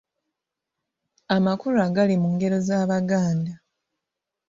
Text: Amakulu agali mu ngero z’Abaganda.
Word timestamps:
Amakulu 1.35 1.77
agali 1.87 2.15
mu 2.23 2.27
ngero 2.33 2.57
z’Abaganda. 2.67 3.53